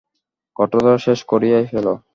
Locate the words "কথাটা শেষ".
0.55-1.19